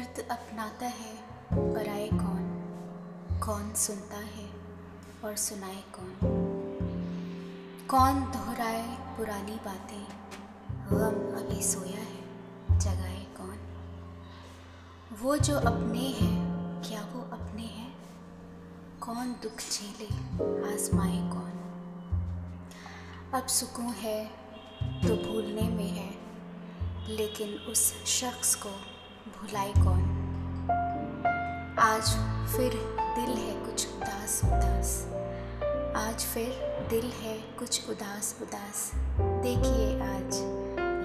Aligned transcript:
दर्द 0.00 0.28
अपनाता 0.30 0.86
है, 0.86 1.16
पराए 1.52 2.08
कौन? 2.08 2.44
कौन 3.46 3.74
सुनता 3.74 4.16
है 4.16 4.50
और 5.24 5.36
सुनाए 5.36 5.82
कौन? 5.94 6.16
कौन 7.90 8.20
दोहराए 8.20 8.96
पुरानी 8.96 9.56
बातें? 9.56 10.06
गम 10.70 11.38
अभी 11.38 11.62
सोया 11.62 11.98
है, 11.98 12.22
जगाए 12.78 13.24
कौन? 13.24 13.58
वो 15.22 15.36
जो 15.36 15.56
अपने 15.56 16.06
हैं, 16.06 16.44
क्या 16.88 17.02
वो 17.02 17.22
अपने 17.22 17.62
हैं? 17.62 17.94
कौन 19.00 19.32
दुख 19.32 19.58
झेले, 19.58 20.06
आजमाए 20.74 21.30
कौन? 21.30 21.52
अब 23.34 23.46
सुकून 23.46 23.86
है 23.86 24.26
तो 24.82 25.16
भूलने 25.16 25.68
में 25.68 25.90
है, 25.90 26.18
लेकिन 27.16 27.48
उस 27.48 28.04
शख्स 28.04 28.54
को 28.54 28.99
भुलाए 29.40 29.72
कौन? 29.72 30.00
आज 31.78 32.08
फिर 32.56 32.74
दिल 33.14 33.30
है 33.36 33.66
कुछ 33.66 33.86
उदास 33.96 34.40
उदास। 34.44 34.90
आज 35.96 36.24
फिर 36.24 36.48
दिल 36.90 37.06
है 37.12 37.38
कुछ 37.58 37.88
उदास 37.90 38.38
उदास। 38.42 38.92
देखिए 39.20 39.86
आज 40.02 40.36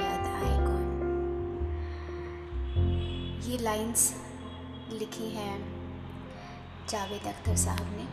याद 0.00 0.26
आए 0.26 0.56
कौन? 0.66 0.88
ये 3.42 3.58
लाइंस 3.58 4.14
लिखी 4.92 5.30
हैं 5.30 5.58
जावेद 6.88 7.26
अख्तर 7.26 7.56
साहब 7.56 7.86
ने। 7.90 8.06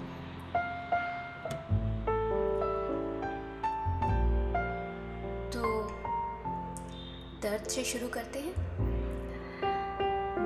तो 5.50 5.84
दर्द 7.42 7.68
से 7.68 7.84
शुरू 7.84 8.08
करते 8.08 8.40
हैं। 8.40 8.79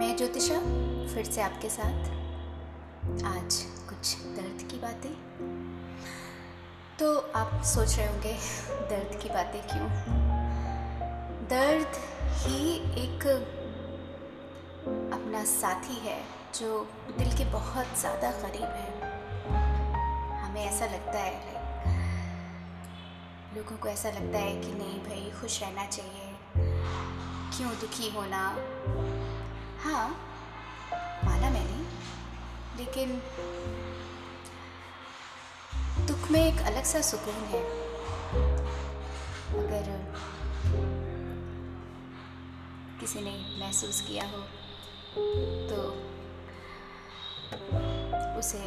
मैं 0.04 0.16
ज्योतिषा, 0.18 0.56
फिर 1.14 1.26
से 1.26 1.42
आपके 1.42 1.70
साथ। 1.70 2.08
आज 3.26 3.56
कुछ 3.90 4.16
दर्द 4.18 4.72
की 4.72 4.78
बातें। 4.78 5.14
तो 7.00 7.32
आप 7.36 7.64
सोच 7.64 7.98
रहे 7.98 8.08
होंगे, 8.08 8.34
दर्द 8.90 9.22
की 9.22 9.30
बातें 9.30 9.62
क्यों? 9.62 9.88
दर्द 11.48 12.00
ही 12.34 12.74
एक 13.04 13.28
अपना 15.14 15.44
साथी 15.44 15.96
है, 16.00 16.20
जो 16.60 16.90
दिल 17.18 17.32
के 17.38 17.46
बहुत 17.46 18.00
ज़्यादा 18.00 18.32
करीब 18.32 18.64
है। 18.64 18.90
हमें 20.40 20.64
ऐसा 20.66 20.86
लगता 20.86 21.20
है 21.20 21.32
लाइक 21.32 21.62
लोगों 23.58 23.78
को 23.78 23.90
ऐसा 23.90 24.10
लगता 24.10 24.40
है 24.40 24.62
कि 24.62 24.74
नहीं 24.74 25.00
भाई, 25.00 25.32
खुश 25.42 25.62
रहना 25.64 25.86
चाहिए। 25.86 26.36
क्यों 27.58 27.72
दुखी 27.72 28.10
होना? 28.10 28.56
माना 31.26 31.50
मैंने। 31.50 31.82
लेकिन 32.78 33.22
दुख 36.08 36.30
में 36.32 36.40
एक 36.42 36.62
अलग 36.64 36.84
सा 36.84 37.02
सुकून 37.02 37.44
है। 37.52 37.62
अगर 39.56 39.92
किसी 43.00 43.22
ने 43.22 43.32
महसूस 43.60 44.02
किया 44.02 44.26
हो 44.26 44.42
तो 45.70 45.82
उसे 48.40 48.62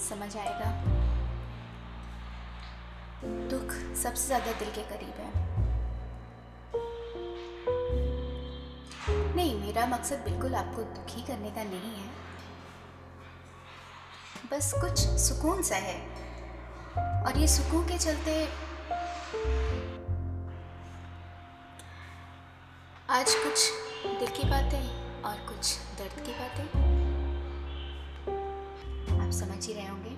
समझ 0.00 0.36
आएगा। 0.36 0.70
दुख 3.50 3.72
सबसे 3.96 4.26
ज़्यादा 4.26 4.52
दिल 4.58 4.70
के 4.70 4.82
करीब 4.90 5.20
है। 5.20 5.49
नहीं 9.40 9.60
मेरा 9.60 9.86
मकसद 9.86 10.16
बिल्कुल 10.16 10.54
आपको 10.54 10.82
दुखी 10.82 11.22
करने 11.22 11.50
का 11.50 11.64
नहीं 11.64 11.96
है। 11.96 12.08
बस 14.50 14.74
कुछ 14.74 14.98
सुकून 14.98 15.62
सा 15.62 15.76
है। 15.76 16.08
और 17.26 17.38
ये 17.38 17.48
सुकून 17.48 17.88
के 17.88 17.98
चलते 17.98 18.44
आज 23.10 23.34
कुछ 23.34 23.70
दिल 24.18 24.28
की 24.28 24.50
बातें 24.50 25.22
और 25.22 25.36
कुछ 25.36 25.78
दर्द 25.78 26.26
की 26.26 26.32
बातें। 26.32 26.66
आप 29.26 29.32
समझ 29.32 29.66
ही 29.66 29.72
रहे 29.72 29.88
होंगे। 29.88 30.14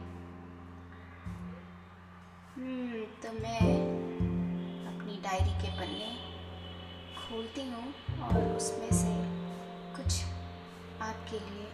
हम्म, 2.54 3.04
तो 3.22 3.32
मैं 3.42 3.58
अपनी 4.86 5.22
डायरी 5.22 5.62
के 5.62 5.72
पन्ने 5.72 6.21
खोलती 7.32 7.62
हूँ 7.62 7.84
और 8.22 8.56
उसमें 8.56 8.91
से 8.93 9.12
कुछ 9.97 10.25
आपके 11.03 11.38
लिए 11.38 11.69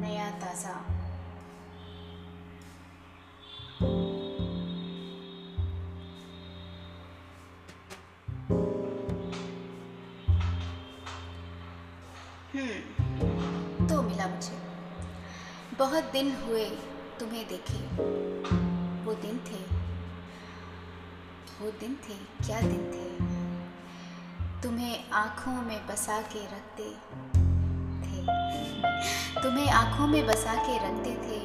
नया 0.00 0.30
ताज़ा 0.30 0.74
हम्म 12.54 13.86
तो 13.86 14.02
मिला 14.02 14.26
मुझे। 14.26 14.58
बहुत 15.78 16.12
दिन 16.12 16.34
हुए 16.36 16.64
तुम्हें 17.20 17.46
देखे। 17.48 17.82
वो 19.04 19.14
दिन 19.14 19.38
थे। 19.48 19.62
वो 21.60 21.70
दिन 21.80 21.94
थे, 22.04 22.14
क्या 22.46 22.60
दिन 22.60 22.90
थे? 22.92 23.09
तुम्हें 24.62 25.10
आँखों 25.10 25.52
में 25.52 25.86
बसा 25.86 26.22
के 26.22 26.40
रखते 26.46 26.82
थे। 26.82 28.22
तुम्हें 29.42 29.68
आँखों 29.70 30.06
में 30.06 30.26
बसा 30.26 30.54
के 30.54 30.76
रखते 30.76 31.10
थे। 31.10 31.38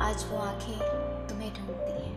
आज 0.00 0.24
वो 0.30 0.38
आँखें 0.38 0.78
तुम्हें 1.28 1.54
ढूंढती 1.54 1.92
हैं। 1.92 2.16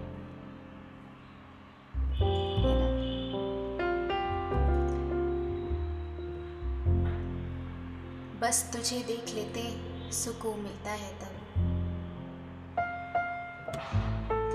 बस 8.40 8.70
तुझे 8.74 9.00
देख 9.00 9.36
लेते 9.36 9.64
सुकून 10.12 10.60
मिलता 10.60 10.92
है 10.92 11.14
तब। 11.14 11.32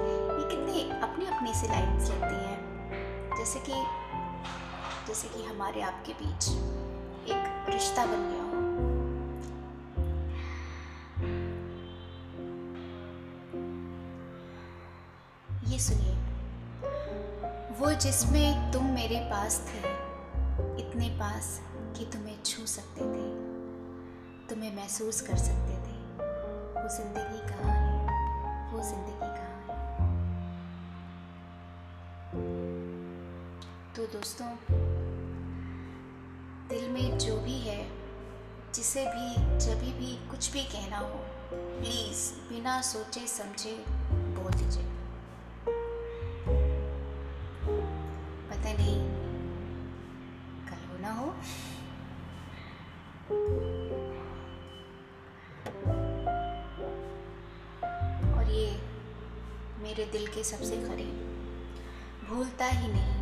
ये 0.00 0.48
कितनी 0.50 1.00
अपनी 1.00 1.26
अपनी 1.26 1.54
सी 1.54 1.66
लाइन्स 1.66 2.10
लगती 2.10 2.34
हैं। 2.34 2.58
जैसे 3.38 3.58
कि 3.60 4.07
जैसे 5.08 5.28
कि 5.28 5.42
हमारे 5.44 5.80
आपके 5.82 6.12
बीच 6.12 6.48
एक 7.30 7.68
रिश्ता 7.68 8.04
बन 8.06 8.24
गया 8.30 8.42
हो। 8.42 8.58
ये 15.70 15.78
सुनिए, 15.78 16.14
वो 17.80 17.92
जिसमें 17.94 18.72
तुम 18.72 18.84
मेरे 18.84 19.20
पास 19.30 19.58
थे, 19.68 19.80
इतने 20.82 21.08
पास 21.08 21.60
कि 21.96 22.04
तुम्हें 22.04 22.42
छू 22.42 22.66
सकते 22.66 23.00
थे, 23.00 23.26
तुम्हें 24.48 24.74
महसूस 24.76 25.20
कर 25.20 25.36
सकते 25.36 25.74
थे। 25.76 25.96
वो 26.74 26.88
ज़िंदगी 26.96 27.40
कहाँ 27.48 27.76
है? 27.76 27.96
वो 28.72 28.82
ज़िंदगी 28.82 29.18
कहाँ 29.20 29.56
है? 29.60 29.76
तो 33.96 34.06
दोस्तों 34.06 34.46
दिल 36.68 36.88
में 36.88 37.18
जो 37.18 37.36
भी 37.36 37.58
है, 37.58 37.90
जिसे 38.74 39.04
भी 39.04 39.58
जब 39.58 39.78
भी 39.80 40.28
कुछ 40.28 40.52
भी 40.52 40.62
कहना 40.64 40.98
हो 40.98 41.18
प्लीज़ 41.52 42.32
बिना 42.48 42.80
सोचे 42.82 43.26
समझे 43.26 43.72
बोल 44.12 44.52
दीजिए। 44.52 44.82
पता 48.50 48.72
नहीं, 48.72 48.98
कल 50.68 50.84
हो 50.90 50.98
ना 50.98 51.12
हो। 51.12 51.26
और 58.36 58.50
ये 58.50 58.70
मेरे 59.78 60.04
दिल 60.04 60.26
के 60.26 60.44
सबसे 60.44 60.76
करीब, 60.76 61.16
भूलता 62.28 62.66
ही 62.66 62.88
नहीं, 62.88 63.14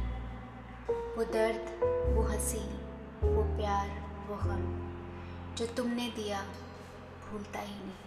वो 1.16 1.25
दर्द, 1.25 1.78
वो 2.16 2.22
हँसी 2.22 2.86
वो 3.22 3.42
प्यार, 3.56 3.88
वो 4.28 4.36
गम, 4.36 4.62
जो 5.58 5.66
तुमने 5.76 6.08
दिया, 6.16 6.40
भूलता 7.22 7.60
ही 7.60 7.74
नहीं, 7.76 8.02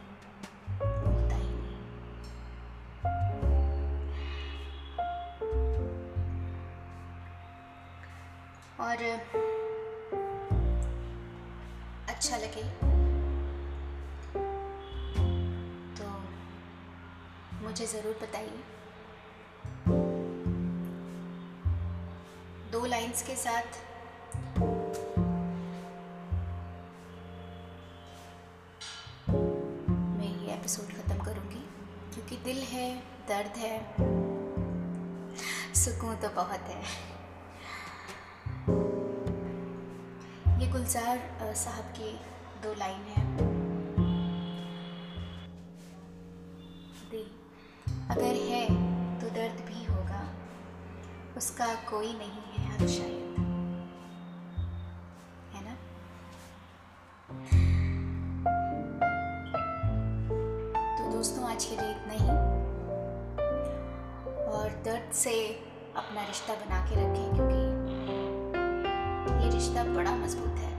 भूलता 1.03 1.35
ही 1.35 1.41
नहीं। 1.43 1.77
और 8.79 9.03
अच्छा 12.09 12.37
लगे 12.37 12.63
तो 15.97 16.07
मुझे 17.63 17.85
ज़रूर 17.85 18.19
बताइए। 18.21 18.63
दो 22.71 22.85
लाइंस 22.85 23.21
के 23.27 23.35
साथ 23.35 23.79
दिल 32.49 32.61
है, 32.63 32.85
दर्द 33.27 33.57
है, 33.57 33.75
सुकून 35.75 36.15
तो 36.15 36.29
बहुत 36.35 36.69
है। 36.69 36.81
ये 40.61 40.67
गुलजार 40.71 41.19
साहब 41.55 41.91
की 41.97 42.09
दो 42.63 42.73
लाइन 42.73 43.03
है। 43.09 43.25
दिल 47.11 47.27
अगर 48.09 48.41
है 48.47 48.65
तो 49.21 49.29
दर्द 49.29 49.65
भी 49.67 49.85
होगा, 49.85 50.23
उसका 51.37 51.73
कोई 51.89 52.13
नहीं 52.13 52.43
है 52.53 52.71
हल 52.71 52.87
शायद। 52.87 53.28
दोस्तों, 61.19 61.43
आज 61.45 61.63
के 61.65 61.75
लिए 61.75 61.91
इतना 61.91 62.13
ही 62.13 62.27
और 64.51 64.67
दर्द 64.83 65.11
से 65.13 65.31
अपना 65.97 66.21
रिश्ता 66.27 66.53
बना 66.53 66.77
के 66.85 66.95
रखें, 66.95 67.33
क्योंकि 67.35 67.63
ये 69.43 69.49
रिश्ता 69.53 69.83
बड़ा 69.83 70.11
मज़बूत 70.11 70.55
है। 70.57 70.71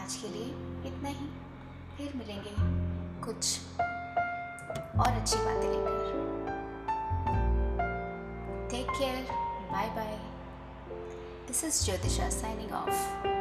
आज 0.00 0.16
के 0.22 0.28
लिए 0.28 0.48
इतना 0.90 1.08
ही। 1.08 1.28
फिर 1.96 2.16
मिलेंगे 2.16 2.54
कुछ 3.26 3.60
और 4.98 5.12
अच्छी 5.12 5.38
बातें 5.38 5.68
लेकर। 5.68 5.94
Take 8.70 8.90
care 8.90 9.22
bye 9.72 9.88
bye 9.96 10.18
this 11.46 11.64
is 11.64 11.84
Jyotisha 11.84 12.28
signing 12.42 12.72
off 12.72 13.35